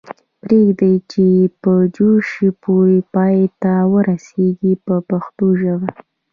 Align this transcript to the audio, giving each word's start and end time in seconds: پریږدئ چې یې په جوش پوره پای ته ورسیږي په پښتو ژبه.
پریږدئ 0.43 0.93
چې 1.11 1.21
یې 1.35 1.45
په 1.61 1.73
جوش 1.95 2.29
پوره 2.61 2.99
پای 3.13 3.37
ته 3.61 3.73
ورسیږي 3.93 4.73
په 4.85 4.95
پښتو 5.09 5.45
ژبه. 5.61 5.87